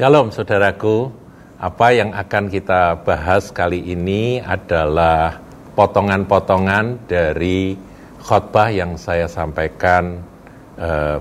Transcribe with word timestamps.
Shalom 0.00 0.32
saudaraku, 0.32 1.12
apa 1.60 1.92
yang 1.92 2.16
akan 2.16 2.48
kita 2.48 3.04
bahas 3.04 3.52
kali 3.52 3.84
ini 3.84 4.40
adalah 4.40 5.36
potongan-potongan 5.76 7.04
dari 7.04 7.76
khotbah 8.16 8.72
yang 8.72 8.96
saya 8.96 9.28
sampaikan 9.28 10.24
uh, 10.80 11.20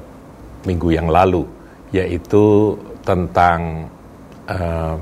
minggu 0.64 0.96
yang 0.96 1.12
lalu, 1.12 1.44
yaitu 1.92 2.80
tentang 3.04 3.92
uh, 4.48 4.96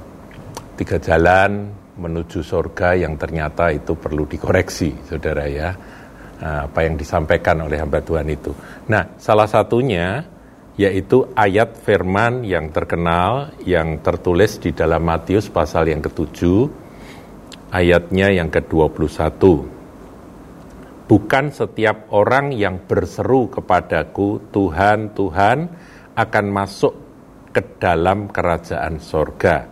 tiga 0.73 0.97
jalan 0.97 1.69
menuju 2.01 2.41
surga 2.41 2.97
yang 2.97 3.13
ternyata 3.13 3.69
itu 3.69 3.93
perlu 3.93 4.25
dikoreksi, 4.25 5.05
saudara 5.05 5.45
ya. 5.45 5.69
Uh, 6.41 6.65
apa 6.65 6.81
yang 6.81 6.97
disampaikan 6.97 7.61
oleh 7.61 7.77
hamba 7.77 8.01
Tuhan 8.01 8.25
itu. 8.25 8.49
Nah, 8.89 9.05
salah 9.21 9.45
satunya 9.45 10.25
yaitu 10.77 11.25
ayat 11.33 11.73
firman 11.81 12.45
yang 12.45 12.69
terkenal 12.69 13.49
yang 13.65 13.97
tertulis 14.05 14.61
di 14.61 14.71
dalam 14.77 15.01
Matius 15.01 15.49
pasal 15.49 15.89
yang 15.89 16.05
ketujuh, 16.05 16.69
ayatnya 17.73 18.29
yang 18.29 18.53
ke-21. 18.53 19.41
Bukan 21.07 21.45
setiap 21.49 22.13
orang 22.13 22.53
yang 22.53 22.77
berseru 22.85 23.49
kepadaku, 23.49 24.53
Tuhan, 24.53 25.17
Tuhan, 25.17 25.57
akan 26.13 26.45
masuk 26.53 26.93
ke 27.49 27.81
dalam 27.81 28.29
kerajaan 28.29 29.01
sorga, 29.01 29.65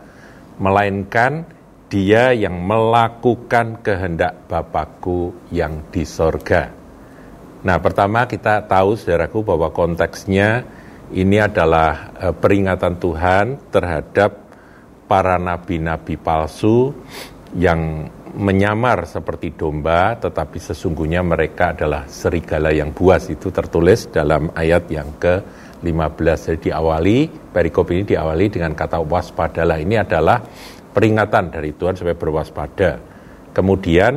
melainkan 0.57 1.45
dia 1.85 2.33
yang 2.33 2.65
melakukan 2.65 3.83
kehendak 3.85 4.49
Bapakku 4.49 5.37
yang 5.53 5.85
di 5.93 6.01
sorga. 6.01 6.73
Nah, 7.61 7.77
pertama 7.77 8.25
kita 8.25 8.65
tahu, 8.65 8.97
saudaraku, 8.97 9.45
bahwa 9.45 9.69
konteksnya 9.69 10.65
ini 11.13 11.37
adalah 11.37 12.15
uh, 12.17 12.33
peringatan 12.33 12.97
Tuhan 12.97 13.45
terhadap 13.69 14.31
para 15.05 15.37
nabi-nabi 15.37 16.17
palsu 16.17 16.89
yang 17.53 18.09
menyamar 18.35 19.07
seperti 19.07 19.55
domba, 19.55 20.19
tetapi 20.19 20.59
sesungguhnya 20.59 21.23
mereka 21.23 21.71
adalah 21.71 22.03
serigala 22.09 22.73
yang 22.73 22.91
buas. 22.91 23.31
Itu 23.31 23.47
tertulis 23.53 24.11
dalam 24.11 24.51
ayat 24.51 24.91
yang 24.91 25.15
ke-15. 25.15 26.37
Jadi 26.51 26.59
diawali, 26.69 27.17
perikop 27.53 27.87
ini 27.95 28.03
diawali 28.03 28.45
dengan 28.51 28.75
kata 28.75 28.99
waspadalah. 28.99 29.79
Ini 29.79 30.03
adalah 30.03 30.43
peringatan 30.91 31.53
dari 31.53 31.71
Tuhan 31.79 31.95
supaya 31.95 32.17
berwaspada. 32.19 32.91
Kemudian 33.55 34.13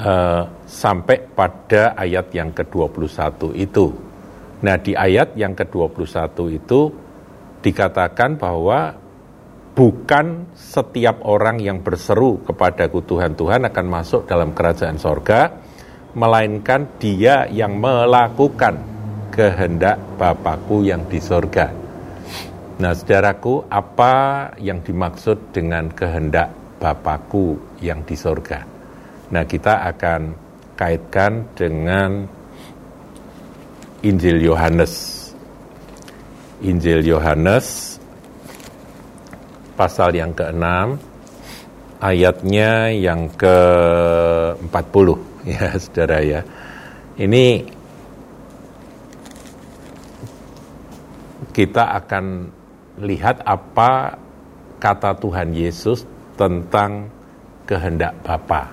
uh, 0.00 0.42
sampai 0.64 1.18
pada 1.36 1.92
ayat 1.92 2.32
yang 2.32 2.56
ke-21 2.56 3.52
itu 3.52 4.09
Nah 4.60 4.76
di 4.76 4.92
ayat 4.92 5.36
yang 5.40 5.56
ke-21 5.56 6.36
itu 6.52 6.80
dikatakan 7.64 8.36
bahwa 8.36 8.92
bukan 9.72 10.52
setiap 10.52 11.24
orang 11.24 11.56
yang 11.60 11.80
berseru 11.80 12.44
kepadaku 12.44 13.00
Tuhan 13.04 13.32
Tuhan 13.36 13.64
akan 13.64 13.86
masuk 13.88 14.28
dalam 14.28 14.52
kerajaan 14.52 15.00
sorga, 15.00 15.48
melainkan 16.12 17.00
dia 17.00 17.48
yang 17.48 17.80
melakukan 17.80 18.76
kehendak 19.32 19.96
Bapakku 20.20 20.84
yang 20.84 21.06
di 21.08 21.22
sorga. 21.22 21.72
Nah 22.80 22.92
saudaraku, 22.96 23.68
apa 23.68 24.14
yang 24.60 24.84
dimaksud 24.84 25.52
dengan 25.52 25.88
kehendak 25.92 26.52
Bapakku 26.80 27.76
yang 27.80 28.04
di 28.04 28.16
sorga? 28.16 28.64
Nah 29.30 29.44
kita 29.44 29.84
akan 29.94 30.20
kaitkan 30.74 31.52
dengan 31.52 32.39
Injil 34.00 34.40
Yohanes. 34.40 35.20
Injil 36.60 37.04
Yohanes 37.04 37.96
pasal 39.76 40.12
yang 40.12 40.36
ke-6 40.36 40.64
ayatnya 42.00 42.92
yang 42.92 43.28
ke-40 43.32 45.08
ya 45.56 45.76
Saudara 45.76 46.18
ya. 46.24 46.40
Ini 47.20 47.46
kita 51.52 51.92
akan 52.00 52.24
lihat 53.04 53.44
apa 53.44 54.16
kata 54.80 55.12
Tuhan 55.20 55.52
Yesus 55.52 56.08
tentang 56.40 57.12
kehendak 57.68 58.16
Bapa. 58.24 58.72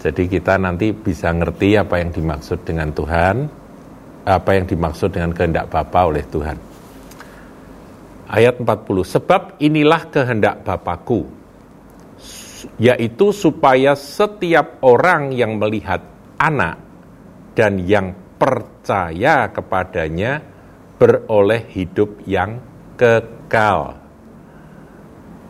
Jadi 0.00 0.30
kita 0.30 0.56
nanti 0.56 0.96
bisa 0.96 1.28
ngerti 1.34 1.76
apa 1.76 2.00
yang 2.00 2.14
dimaksud 2.14 2.64
dengan 2.64 2.88
Tuhan, 2.94 3.36
apa 4.28 4.60
yang 4.60 4.68
dimaksud 4.68 5.16
dengan 5.16 5.32
kehendak 5.32 5.72
Bapa 5.72 6.04
oleh 6.04 6.20
Tuhan. 6.28 6.60
Ayat 8.28 8.60
40, 8.60 8.84
sebab 9.08 9.56
inilah 9.56 10.12
kehendak 10.12 10.60
Bapakku, 10.60 11.24
yaitu 12.76 13.32
supaya 13.32 13.96
setiap 13.96 14.84
orang 14.84 15.32
yang 15.32 15.56
melihat 15.56 16.04
anak 16.36 16.76
dan 17.56 17.80
yang 17.80 18.12
percaya 18.36 19.48
kepadanya 19.48 20.44
beroleh 21.00 21.64
hidup 21.72 22.20
yang 22.28 22.60
kekal. 23.00 23.96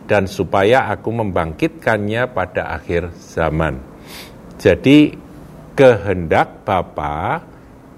Dan 0.08 0.24
supaya 0.24 0.88
aku 0.88 1.12
membangkitkannya 1.12 2.32
pada 2.32 2.78
akhir 2.78 3.12
zaman. 3.12 3.76
Jadi 4.56 5.12
kehendak 5.76 6.64
Bapa 6.64 7.44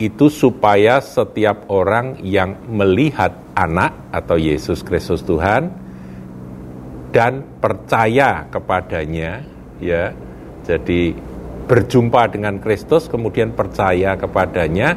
itu 0.01 0.33
supaya 0.33 1.05
setiap 1.05 1.69
orang 1.69 2.25
yang 2.25 2.57
melihat 2.73 3.37
anak 3.53 3.93
atau 4.09 4.41
Yesus 4.41 4.81
Kristus 4.81 5.21
Tuhan 5.21 5.69
dan 7.13 7.45
percaya 7.61 8.49
kepadanya 8.49 9.45
ya 9.77 10.17
jadi 10.65 11.13
berjumpa 11.69 12.33
dengan 12.33 12.57
Kristus 12.65 13.13
kemudian 13.13 13.53
percaya 13.53 14.17
kepadanya 14.17 14.97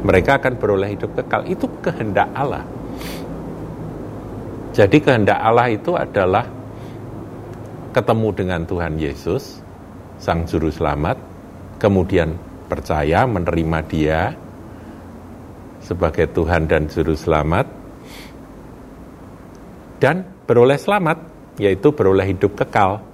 mereka 0.00 0.40
akan 0.40 0.56
beroleh 0.56 0.96
hidup 0.96 1.12
kekal. 1.12 1.44
Itu 1.44 1.68
kehendak 1.84 2.32
Allah. 2.32 2.64
Jadi 4.72 5.02
kehendak 5.02 5.36
Allah 5.36 5.68
itu 5.68 5.92
adalah 5.98 6.46
ketemu 7.90 8.28
dengan 8.32 8.60
Tuhan 8.64 8.96
Yesus 8.96 9.58
sang 10.22 10.46
juru 10.46 10.70
selamat 10.70 11.18
kemudian 11.82 12.38
percaya 12.70 13.26
menerima 13.26 13.78
dia 13.90 14.30
sebagai 15.82 16.30
Tuhan 16.30 16.70
dan 16.70 16.86
Juru 16.86 17.18
Selamat 17.18 17.66
dan 19.98 20.22
beroleh 20.46 20.78
selamat, 20.80 21.18
yaitu 21.58 21.92
beroleh 21.92 22.30
hidup 22.30 22.56
kekal, 22.56 23.04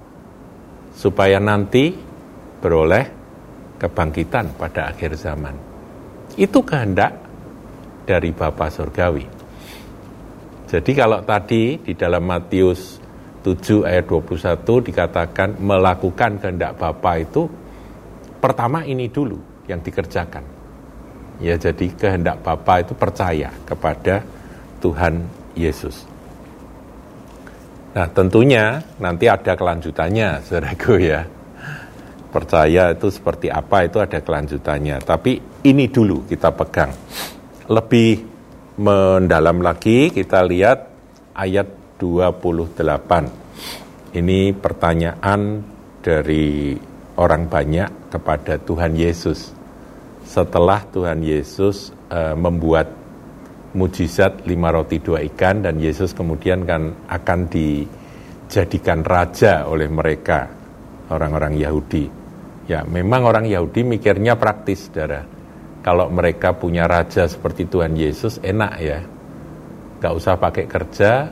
supaya 0.95 1.41
nanti 1.41 1.91
beroleh 2.63 3.05
kebangkitan 3.81 4.55
pada 4.55 4.93
akhir 4.93 5.19
zaman. 5.19 5.53
Itu 6.39 6.63
kehendak 6.63 7.17
dari 8.07 8.31
Bapa 8.31 8.71
Surgawi. 8.71 9.25
Jadi 10.67 10.91
kalau 10.95 11.23
tadi 11.23 11.79
di 11.79 11.93
dalam 11.95 12.23
Matius 12.23 12.99
7 13.43 13.87
ayat 13.87 14.03
21 14.07 14.87
dikatakan 14.91 15.55
melakukan 15.59 16.39
kehendak 16.43 16.75
Bapa 16.75 17.23
itu 17.23 17.47
pertama 18.43 18.83
ini 18.83 19.07
dulu 19.07 19.46
yang 19.67 19.83
dikerjakan. 19.83 20.43
Ya, 21.37 21.53
jadi 21.53 21.85
kehendak 21.93 22.41
Bapa 22.41 22.81
itu 22.81 22.97
percaya 22.97 23.53
kepada 23.67 24.25
Tuhan 24.81 25.21
Yesus. 25.53 26.07
Nah, 27.93 28.09
tentunya 28.13 28.81
nanti 29.01 29.29
ada 29.29 29.55
kelanjutannya, 29.57 30.41
saudaraku 30.45 30.97
ya. 31.01 31.25
Percaya 32.27 32.91
itu 32.93 33.09
seperti 33.09 33.49
apa 33.49 33.89
itu 33.89 33.97
ada 33.97 34.21
kelanjutannya. 34.21 35.01
Tapi 35.01 35.41
ini 35.65 35.89
dulu 35.89 36.29
kita 36.29 36.53
pegang. 36.53 36.93
Lebih 37.65 38.21
mendalam 38.77 39.65
lagi 39.65 40.13
kita 40.13 40.45
lihat 40.45 40.85
ayat 41.33 41.65
28. 41.97 44.13
Ini 44.13 44.53
pertanyaan 44.53 45.65
dari 46.05 46.77
orang 47.17 47.49
banyak 47.49 48.13
kepada 48.13 48.61
Tuhan 48.61 48.93
Yesus. 48.93 49.56
Setelah 50.27 50.83
Tuhan 50.91 51.23
Yesus 51.23 51.95
uh, 52.11 52.35
membuat 52.35 52.91
mujizat 53.71 54.43
lima 54.43 54.75
roti 54.75 54.99
dua 54.99 55.23
ikan 55.23 55.63
dan 55.63 55.79
Yesus 55.79 56.11
kemudian 56.11 56.67
kan 56.67 57.07
akan 57.07 57.47
dijadikan 57.47 59.07
raja 59.07 59.63
oleh 59.71 59.87
mereka 59.87 60.51
orang-orang 61.07 61.55
Yahudi. 61.55 62.05
Ya, 62.67 62.83
memang 62.83 63.23
orang 63.23 63.47
Yahudi 63.47 63.87
mikirnya 63.87 64.35
praktis, 64.35 64.91
saudara. 64.91 65.23
Kalau 65.79 66.11
mereka 66.11 66.51
punya 66.51 66.83
raja 66.83 67.23
seperti 67.23 67.63
Tuhan 67.63 67.95
Yesus, 67.95 68.43
enak 68.43 68.73
ya. 68.83 68.99
Gak 70.03 70.13
usah 70.13 70.35
pakai 70.35 70.67
kerja, 70.67 71.31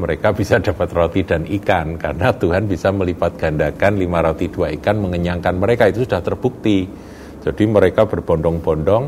mereka 0.00 0.32
bisa 0.32 0.56
dapat 0.64 0.88
roti 0.96 1.20
dan 1.28 1.44
ikan 1.44 2.00
karena 2.00 2.32
Tuhan 2.32 2.64
bisa 2.64 2.88
melipat 2.96 3.36
gandakan 3.36 4.00
lima 4.00 4.24
roti 4.24 4.48
dua 4.48 4.72
ikan 4.80 5.04
mengenyangkan 5.04 5.54
mereka 5.60 5.92
itu 5.92 6.08
sudah 6.08 6.24
terbukti. 6.24 7.12
Jadi 7.44 7.68
mereka 7.68 8.08
berbondong-bondong 8.08 9.04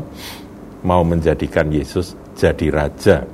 mau 0.85 1.01
menjadikan 1.01 1.73
Yesus 1.73 2.13
jadi 2.37 2.69
raja. 2.69 3.25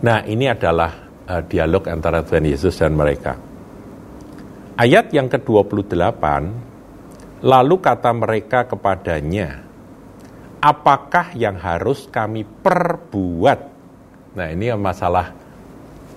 Nah, 0.00 0.24
ini 0.24 0.48
adalah 0.48 0.88
uh, 1.28 1.42
dialog 1.44 1.84
antara 1.92 2.24
Tuhan 2.24 2.48
Yesus 2.48 2.72
dan 2.80 2.96
mereka. 2.96 3.36
Ayat 4.76 5.12
yang 5.12 5.28
ke-28, 5.28 6.24
lalu 7.44 7.76
kata 7.80 8.10
mereka 8.16 8.64
kepadanya, 8.64 9.64
apakah 10.60 11.32
yang 11.36 11.60
harus 11.60 12.08
kami 12.08 12.44
perbuat? 12.44 13.60
Nah, 14.36 14.48
ini 14.52 14.72
masalah 14.76 15.32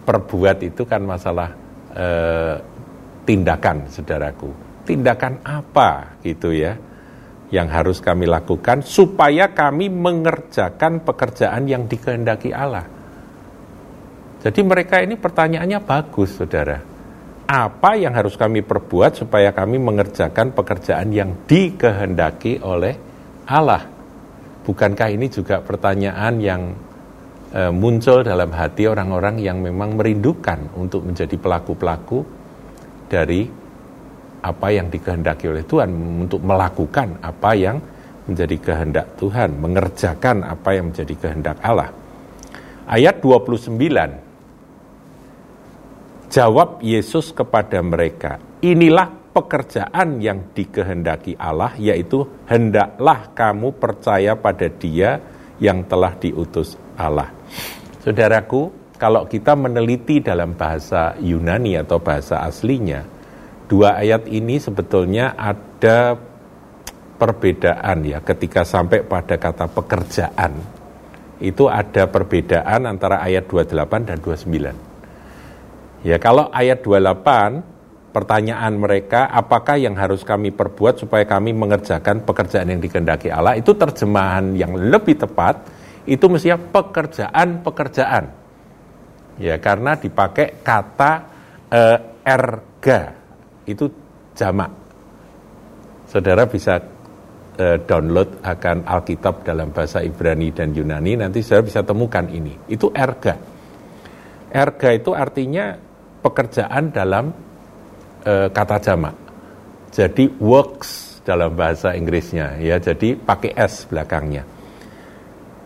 perbuat 0.04 0.64
itu 0.64 0.84
kan 0.88 1.04
masalah 1.04 1.52
uh, 1.96 2.56
tindakan, 3.24 3.88
saudaraku. 3.92 4.52
Tindakan 4.88 5.40
apa 5.44 6.20
gitu 6.24 6.52
ya? 6.52 6.89
Yang 7.50 7.68
harus 7.70 7.98
kami 7.98 8.30
lakukan 8.30 8.86
supaya 8.86 9.50
kami 9.50 9.90
mengerjakan 9.90 11.02
pekerjaan 11.02 11.66
yang 11.66 11.90
dikehendaki 11.90 12.54
Allah. 12.54 12.86
Jadi 14.40 14.62
mereka 14.64 15.04
ini 15.04 15.20
pertanyaannya 15.20 15.80
bagus, 15.84 16.38
saudara. 16.40 16.80
Apa 17.50 17.98
yang 17.98 18.14
harus 18.14 18.38
kami 18.38 18.62
perbuat 18.62 19.26
supaya 19.26 19.50
kami 19.52 19.82
mengerjakan 19.82 20.54
pekerjaan 20.54 21.10
yang 21.10 21.44
dikehendaki 21.50 22.62
oleh 22.62 22.94
Allah? 23.50 23.90
Bukankah 24.64 25.10
ini 25.10 25.34
juga 25.34 25.66
pertanyaan 25.66 26.38
yang 26.38 26.62
e, 27.50 27.62
muncul 27.74 28.22
dalam 28.22 28.54
hati 28.54 28.86
orang-orang 28.86 29.42
yang 29.42 29.66
memang 29.66 29.98
merindukan 29.98 30.78
untuk 30.78 31.10
menjadi 31.10 31.36
pelaku-pelaku 31.42 32.22
dari 33.10 33.50
apa 34.40 34.72
yang 34.72 34.88
dikehendaki 34.88 35.52
oleh 35.52 35.68
Tuhan, 35.68 35.92
untuk 36.28 36.40
melakukan 36.44 37.20
apa 37.20 37.52
yang 37.56 37.78
menjadi 38.30 38.58
kehendak 38.62 39.18
Tuhan, 39.18 39.58
mengerjakan 39.58 40.46
apa 40.46 40.70
yang 40.78 40.94
menjadi 40.94 41.16
kehendak 41.18 41.58
Allah. 41.66 41.90
Ayat 42.90 43.22
29, 43.22 43.78
jawab 46.30 46.82
Yesus 46.82 47.34
kepada 47.34 47.82
mereka, 47.82 48.38
inilah 48.62 49.10
pekerjaan 49.34 50.22
yang 50.22 50.54
dikehendaki 50.54 51.38
Allah, 51.38 51.74
yaitu 51.78 52.26
hendaklah 52.50 53.30
kamu 53.34 53.74
percaya 53.78 54.36
pada 54.38 54.70
dia 54.70 55.20
yang 55.62 55.84
telah 55.86 56.14
diutus 56.18 56.78
Allah. 56.98 57.30
Saudaraku, 58.02 58.72
kalau 59.00 59.24
kita 59.30 59.56
meneliti 59.56 60.20
dalam 60.20 60.58
bahasa 60.58 61.16
Yunani 61.22 61.78
atau 61.80 62.00
bahasa 62.02 62.42
aslinya, 62.44 63.06
dua 63.70 64.02
ayat 64.02 64.26
ini 64.26 64.58
sebetulnya 64.58 65.38
ada 65.38 66.18
perbedaan 67.22 68.02
ya 68.02 68.26
ketika 68.26 68.66
sampai 68.66 69.06
pada 69.06 69.38
kata 69.38 69.70
pekerjaan. 69.70 70.82
Itu 71.40 71.72
ada 71.72 72.12
perbedaan 72.12 72.84
antara 72.84 73.24
ayat 73.24 73.48
28 73.48 74.10
dan 74.12 74.20
29. 74.20 76.04
Ya, 76.04 76.20
kalau 76.20 76.52
ayat 76.52 76.84
28 76.84 78.12
pertanyaan 78.12 78.74
mereka 78.76 79.30
apakah 79.30 79.80
yang 79.80 79.96
harus 79.96 80.26
kami 80.28 80.52
perbuat 80.52 81.00
supaya 81.00 81.24
kami 81.24 81.56
mengerjakan 81.56 82.26
pekerjaan 82.26 82.74
yang 82.74 82.82
dikehendaki 82.82 83.30
Allah 83.30 83.54
itu 83.56 83.72
terjemahan 83.78 84.58
yang 84.58 84.74
lebih 84.74 85.16
tepat 85.22 85.62
itu 86.10 86.26
mestinya 86.26 86.58
pekerjaan-pekerjaan. 86.58 88.26
Ya, 89.40 89.56
karena 89.64 89.96
dipakai 89.96 90.60
kata 90.60 91.12
uh, 91.72 91.98
erga 92.26 93.19
itu 93.70 93.86
jamak. 94.34 94.74
Saudara 96.10 96.50
bisa 96.50 96.82
uh, 97.62 97.78
download 97.86 98.42
akan 98.42 98.82
Alkitab 98.88 99.46
dalam 99.46 99.70
bahasa 99.70 100.02
Ibrani 100.02 100.50
dan 100.50 100.74
Yunani, 100.74 101.22
nanti 101.22 101.46
saudara 101.46 101.70
bisa 101.70 101.82
temukan 101.86 102.26
ini. 102.26 102.58
Itu 102.66 102.90
erga. 102.90 103.38
Erga 104.50 104.90
itu 104.90 105.14
artinya 105.14 105.78
pekerjaan 106.26 106.90
dalam 106.90 107.30
uh, 108.26 108.50
kata 108.50 108.78
jamak. 108.82 109.16
Jadi 109.94 110.34
works 110.42 111.22
dalam 111.22 111.54
bahasa 111.54 111.94
Inggrisnya, 111.94 112.58
ya. 112.58 112.82
Jadi 112.82 113.14
pakai 113.14 113.54
s 113.54 113.86
belakangnya. 113.86 114.42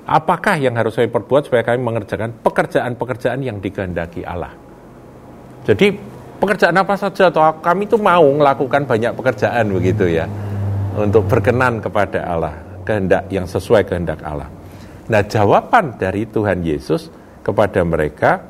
Apakah 0.04 0.60
yang 0.60 0.76
harus 0.76 1.00
saya 1.00 1.08
perbuat 1.08 1.48
supaya 1.48 1.64
kami 1.64 1.80
mengerjakan 1.80 2.44
pekerjaan-pekerjaan 2.44 3.40
yang 3.40 3.64
dikehendaki 3.64 4.28
Allah? 4.28 4.52
Jadi 5.64 5.96
pekerjaan 6.44 6.76
apa 6.76 7.00
saja 7.00 7.32
atau 7.32 7.40
kami 7.64 7.88
itu 7.88 7.96
mau 7.96 8.28
melakukan 8.36 8.84
banyak 8.84 9.16
pekerjaan 9.16 9.72
begitu 9.72 10.12
ya 10.12 10.28
untuk 11.00 11.24
berkenan 11.32 11.80
kepada 11.80 12.20
Allah 12.28 12.60
kehendak 12.84 13.32
yang 13.32 13.48
sesuai 13.48 13.88
kehendak 13.88 14.20
Allah. 14.28 14.52
Nah 15.08 15.24
jawaban 15.24 15.96
dari 15.96 16.28
Tuhan 16.28 16.60
Yesus 16.60 17.08
kepada 17.40 17.80
mereka 17.88 18.44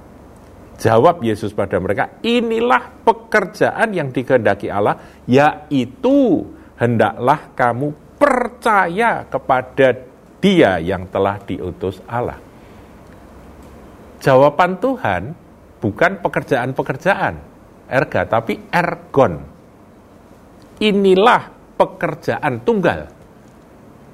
jawab 0.81 1.21
Yesus 1.21 1.53
pada 1.53 1.77
mereka 1.77 2.17
inilah 2.25 3.05
pekerjaan 3.05 3.93
yang 3.93 4.09
dikehendaki 4.09 4.73
Allah 4.73 4.97
yaitu 5.29 6.49
hendaklah 6.81 7.53
kamu 7.53 7.93
percaya 8.17 9.21
kepada 9.29 10.01
dia 10.41 10.81
yang 10.81 11.05
telah 11.13 11.37
diutus 11.45 12.01
Allah. 12.09 12.41
Jawaban 14.17 14.79
Tuhan 14.79 15.35
bukan 15.83 16.23
pekerjaan-pekerjaan, 16.23 17.52
erga, 17.87 18.25
tapi 18.27 18.59
ergon. 18.71 19.39
Inilah 20.83 21.41
pekerjaan 21.77 22.63
tunggal. 22.63 23.07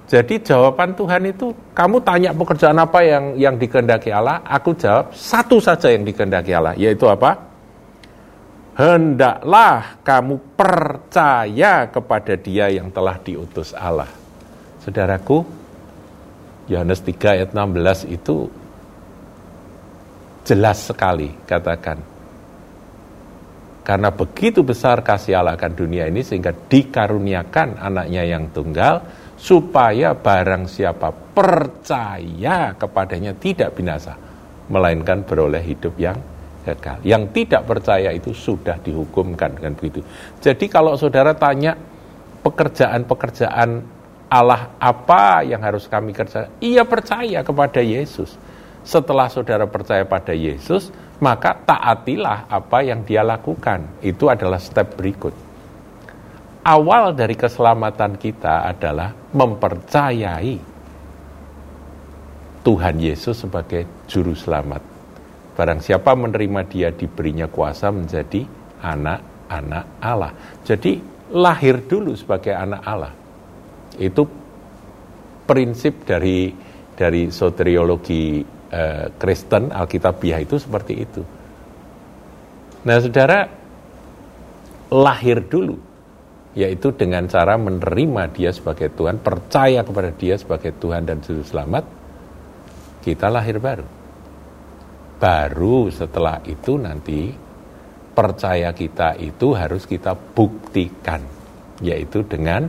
Jadi 0.09 0.41
jawaban 0.41 0.97
Tuhan 0.97 1.29
itu, 1.29 1.53
kamu 1.77 2.01
tanya 2.01 2.33
pekerjaan 2.33 2.81
apa 2.81 3.05
yang 3.05 3.37
yang 3.37 3.55
dikehendaki 3.61 4.09
Allah, 4.09 4.41
aku 4.41 4.73
jawab 4.73 5.13
satu 5.13 5.61
saja 5.61 5.93
yang 5.93 6.01
dikehendaki 6.01 6.49
Allah, 6.49 6.73
yaitu 6.73 7.05
apa? 7.05 7.37
Hendaklah 8.73 10.01
kamu 10.01 10.39
percaya 10.57 11.85
kepada 11.91 12.33
dia 12.39 12.73
yang 12.73 12.89
telah 12.89 13.21
diutus 13.21 13.75
Allah. 13.77 14.09
Saudaraku, 14.81 15.45
Yohanes 16.71 17.05
3 17.05 17.37
ayat 17.37 17.49
16 17.53 18.09
itu 18.09 18.49
jelas 20.47 20.89
sekali 20.89 21.29
katakan 21.45 22.01
karena 23.89 24.13
begitu 24.13 24.61
besar 24.61 25.01
kasih 25.01 25.41
Allah 25.41 25.57
akan 25.57 25.73
dunia 25.73 26.05
ini 26.05 26.21
sehingga 26.21 26.53
dikaruniakan 26.53 27.81
anaknya 27.81 28.21
yang 28.21 28.53
tunggal 28.53 29.01
supaya 29.33 30.13
barang 30.13 30.69
siapa 30.69 31.09
percaya 31.09 32.77
kepadanya 32.77 33.33
tidak 33.33 33.73
binasa 33.73 34.13
melainkan 34.69 35.25
beroleh 35.25 35.65
hidup 35.65 35.97
yang 35.97 36.21
kekal. 36.61 37.01
Yang 37.01 37.33
tidak 37.33 37.65
percaya 37.65 38.13
itu 38.13 38.29
sudah 38.29 38.77
dihukumkan 38.77 39.57
dengan 39.57 39.73
begitu. 39.73 40.05
Jadi 40.37 40.69
kalau 40.69 40.93
saudara 40.93 41.33
tanya 41.33 41.73
pekerjaan-pekerjaan 42.45 43.69
Allah 44.29 44.77
apa 44.77 45.41
yang 45.41 45.65
harus 45.65 45.89
kami 45.89 46.13
kerjakan? 46.13 46.53
Ia 46.61 46.85
percaya 46.85 47.41
kepada 47.41 47.81
Yesus. 47.81 48.37
Setelah 48.83 49.27
saudara 49.27 49.67
percaya 49.67 50.07
pada 50.07 50.31
Yesus, 50.31 50.89
maka 51.19 51.53
taatilah 51.53 52.47
apa 52.47 52.79
yang 52.81 53.03
dia 53.03 53.21
lakukan. 53.21 53.99
Itu 53.99 54.31
adalah 54.31 54.57
step 54.57 54.95
berikut. 54.95 55.35
Awal 56.63 57.15
dari 57.15 57.35
keselamatan 57.35 58.19
kita 58.19 58.67
adalah 58.67 59.15
mempercayai 59.35 60.55
Tuhan 62.59 62.95
Yesus 62.99 63.47
sebagai 63.47 64.05
juru 64.05 64.35
selamat. 64.35 64.83
Barang 65.55 65.79
siapa 65.83 66.15
menerima 66.15 66.61
dia 66.67 66.89
diberinya 66.91 67.47
kuasa 67.47 67.91
menjadi 67.91 68.43
anak-anak 68.79 69.85
Allah. 69.99 70.31
Jadi 70.63 70.99
lahir 71.35 71.83
dulu 71.83 72.15
sebagai 72.15 72.55
anak 72.55 72.81
Allah. 72.83 73.13
Itu 73.99 74.23
prinsip 75.43 76.07
dari 76.07 76.53
dari 76.95 77.31
soteriologi 77.31 78.43
eh, 78.69 79.05
Kristen 79.17 79.73
Alkitabiah 79.73 80.39
itu 80.41 80.55
seperti 80.57 80.93
itu. 80.97 81.21
Nah, 82.79 82.97
saudara 83.03 83.43
lahir 84.89 85.45
dulu, 85.45 85.77
yaitu 86.57 86.95
dengan 86.95 87.29
cara 87.29 87.59
menerima 87.59 88.31
Dia 88.33 88.49
sebagai 88.55 88.89
Tuhan, 88.95 89.21
percaya 89.21 89.85
kepada 89.85 90.09
Dia 90.15 90.39
sebagai 90.39 90.73
Tuhan 90.79 91.05
dan 91.05 91.21
Juru 91.21 91.43
Selamat, 91.45 91.85
kita 93.05 93.29
lahir 93.29 93.61
baru. 93.61 93.85
Baru 95.19 95.91
setelah 95.91 96.39
itu 96.47 96.79
nanti 96.79 97.29
percaya 98.15 98.71
kita 98.71 99.19
itu 99.19 99.53
harus 99.53 99.83
kita 99.83 100.15
buktikan, 100.15 101.21
yaitu 101.83 102.23
dengan 102.23 102.65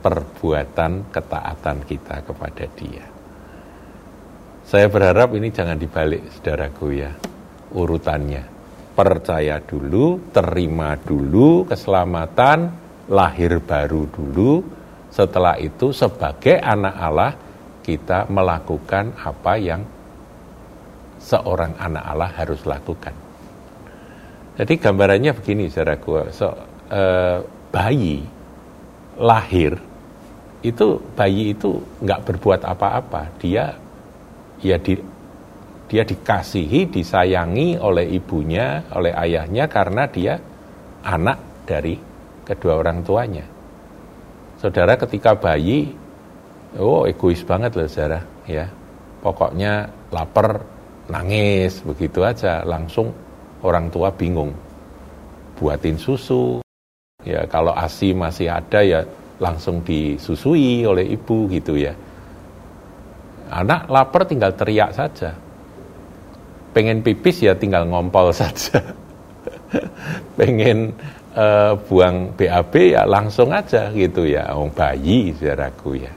perbuatan 0.00 1.12
ketaatan 1.12 1.76
kita 1.84 2.22
kepada 2.24 2.64
Dia. 2.78 3.09
Saya 4.70 4.86
berharap 4.86 5.34
ini 5.34 5.50
jangan 5.50 5.74
dibalik, 5.74 6.30
saudaraku 6.30 6.94
ya, 6.94 7.10
urutannya. 7.74 8.46
Percaya 8.94 9.58
dulu, 9.58 10.30
terima 10.30 10.94
dulu 10.94 11.66
keselamatan, 11.66 12.70
lahir 13.10 13.58
baru 13.58 14.06
dulu. 14.06 14.62
Setelah 15.10 15.58
itu 15.58 15.90
sebagai 15.90 16.62
anak 16.62 16.94
Allah, 17.02 17.34
kita 17.82 18.30
melakukan 18.30 19.10
apa 19.18 19.58
yang 19.58 19.82
seorang 21.18 21.74
anak 21.74 22.04
Allah 22.06 22.30
harus 22.30 22.62
lakukan. 22.62 23.14
Jadi 24.54 24.78
gambarannya 24.78 25.34
begini, 25.34 25.66
saudaraku, 25.66 26.30
so, 26.30 26.46
eh, 26.94 27.42
bayi 27.74 28.22
lahir 29.18 29.74
itu 30.62 31.02
bayi 31.18 31.58
itu 31.58 31.74
nggak 32.06 32.22
berbuat 32.22 32.62
apa-apa, 32.62 33.34
dia 33.42 33.74
ya 34.60 34.76
di, 34.80 34.96
dia 35.90 36.02
dikasihi, 36.06 36.86
disayangi 36.92 37.80
oleh 37.80 38.06
ibunya, 38.14 38.84
oleh 38.94 39.10
ayahnya 39.10 39.66
karena 39.66 40.06
dia 40.06 40.38
anak 41.02 41.66
dari 41.66 41.96
kedua 42.46 42.78
orang 42.78 43.02
tuanya. 43.02 43.44
Saudara 44.60 44.94
ketika 45.00 45.34
bayi, 45.34 45.90
oh 46.76 47.08
egois 47.08 47.40
banget 47.42 47.74
loh 47.74 47.88
saudara, 47.88 48.20
ya. 48.44 48.68
Pokoknya 49.20 49.88
lapar, 50.12 50.64
nangis, 51.12 51.84
begitu 51.84 52.24
aja, 52.24 52.64
langsung 52.64 53.12
orang 53.60 53.92
tua 53.92 54.08
bingung. 54.12 54.52
Buatin 55.60 56.00
susu, 56.00 56.64
ya 57.20 57.44
kalau 57.48 57.76
ASI 57.76 58.16
masih 58.16 58.48
ada 58.48 58.80
ya 58.80 59.04
langsung 59.40 59.84
disusui 59.84 60.84
oleh 60.88 61.04
ibu 61.08 61.48
gitu 61.52 61.76
ya. 61.76 61.92
Anak 63.50 63.90
lapar 63.90 64.22
tinggal 64.30 64.54
teriak 64.54 64.94
saja. 64.94 65.34
Pengen 66.70 67.02
pipis 67.02 67.42
ya 67.42 67.58
tinggal 67.58 67.90
ngompol 67.90 68.30
saja. 68.40 68.78
Pengen 70.38 70.94
uh, 71.34 71.74
buang 71.90 72.34
BAB 72.38 72.94
ya 72.94 73.02
langsung 73.06 73.50
aja 73.50 73.90
gitu 73.90 74.26
ya, 74.26 74.54
oh, 74.54 74.70
bayi 74.70 75.34
saudaraku 75.34 75.98
ya. 75.98 76.12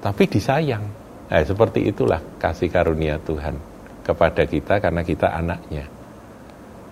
Tapi 0.00 0.22
disayang. 0.28 0.84
Nah, 1.26 1.42
seperti 1.42 1.90
itulah 1.90 2.22
kasih 2.38 2.70
karunia 2.70 3.18
Tuhan 3.18 3.58
kepada 4.06 4.46
kita 4.46 4.78
karena 4.78 5.02
kita 5.02 5.34
anaknya. 5.34 5.84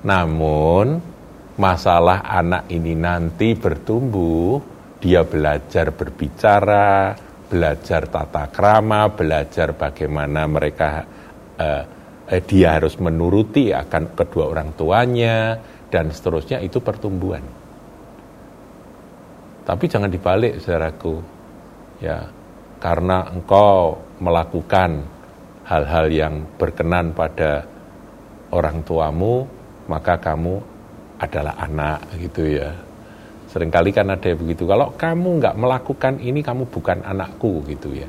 Namun 0.02 0.98
masalah 1.54 2.26
anak 2.26 2.66
ini 2.66 2.98
nanti 2.98 3.54
bertumbuh, 3.54 4.58
dia 4.98 5.22
belajar 5.22 5.94
berbicara, 5.94 7.14
belajar 7.54 8.10
tata 8.10 8.50
krama, 8.50 9.14
belajar 9.14 9.78
bagaimana 9.78 10.42
mereka 10.50 11.06
uh, 11.54 11.82
eh, 12.26 12.42
dia 12.42 12.74
harus 12.74 12.98
menuruti 12.98 13.70
akan 13.70 14.18
kedua 14.18 14.50
orang 14.50 14.74
tuanya, 14.74 15.54
dan 15.86 16.10
seterusnya 16.10 16.58
itu 16.58 16.82
pertumbuhan. 16.82 17.46
Tapi 19.62 19.84
jangan 19.86 20.10
dibalik, 20.10 20.58
saudaraku. 20.58 21.22
Ya, 22.02 22.26
karena 22.82 23.30
engkau 23.30 24.02
melakukan 24.18 25.06
hal-hal 25.62 26.10
yang 26.10 26.34
berkenan 26.58 27.14
pada 27.14 27.62
orang 28.50 28.82
tuamu, 28.82 29.46
maka 29.86 30.18
kamu 30.18 30.58
adalah 31.22 31.54
anak 31.62 32.02
gitu 32.18 32.58
ya. 32.58 32.74
Seringkali 33.54 33.94
kan 33.94 34.10
ada 34.10 34.34
begitu. 34.34 34.66
Kalau 34.66 34.90
kamu 34.98 35.38
nggak 35.38 35.54
melakukan 35.54 36.18
ini, 36.18 36.42
kamu 36.42 36.66
bukan 36.74 37.06
anakku 37.06 37.62
gitu 37.70 37.94
ya. 37.94 38.08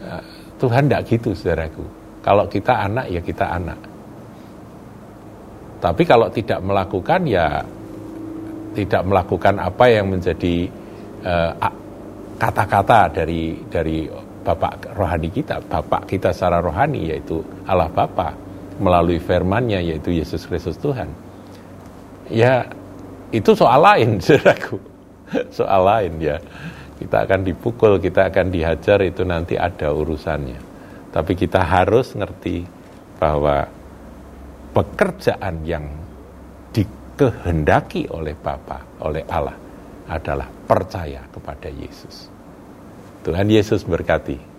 Eh, 0.00 0.24
Tuhan 0.56 0.88
tidak 0.88 1.04
gitu, 1.04 1.36
saudaraku. 1.36 1.84
Kalau 2.24 2.48
kita 2.48 2.88
anak, 2.88 3.12
ya 3.12 3.20
kita 3.20 3.44
anak. 3.44 3.76
Tapi 5.84 6.02
kalau 6.08 6.32
tidak 6.32 6.64
melakukan 6.64 7.20
ya 7.28 7.60
tidak 8.72 9.04
melakukan 9.04 9.60
apa 9.60 9.84
yang 9.84 10.16
menjadi 10.16 10.64
eh, 11.28 11.52
kata-kata 12.40 13.12
dari 13.12 13.60
dari 13.68 14.08
Bapak 14.40 14.96
rohani 14.96 15.28
kita, 15.28 15.60
Bapak 15.60 16.08
kita 16.08 16.32
secara 16.32 16.64
rohani 16.64 17.12
yaitu 17.12 17.44
Allah 17.68 17.92
Bapa 17.92 18.32
melalui 18.80 19.20
firman-Nya 19.20 19.84
yaitu 19.84 20.16
Yesus 20.16 20.48
Kristus 20.48 20.80
Tuhan. 20.80 21.12
Ya 22.32 22.64
itu 23.30 23.50
soal 23.54 23.80
lain, 23.82 24.18
saudaraku. 24.24 24.78
Soal 25.54 25.82
lain 25.86 26.12
ya. 26.18 26.36
Kita 26.98 27.24
akan 27.24 27.40
dipukul, 27.46 27.96
kita 28.02 28.28
akan 28.28 28.52
dihajar 28.52 29.00
itu 29.06 29.24
nanti 29.24 29.56
ada 29.56 29.88
urusannya. 29.94 30.60
Tapi 31.10 31.32
kita 31.32 31.64
harus 31.64 32.12
ngerti 32.12 32.66
bahwa 33.16 33.64
pekerjaan 34.76 35.64
yang 35.64 35.86
dikehendaki 36.74 38.10
oleh 38.12 38.36
Bapa, 38.36 39.00
oleh 39.02 39.24
Allah 39.26 39.56
adalah 40.10 40.50
percaya 40.50 41.24
kepada 41.30 41.70
Yesus. 41.70 42.28
Tuhan 43.22 43.46
Yesus 43.48 43.86
berkati. 43.86 44.49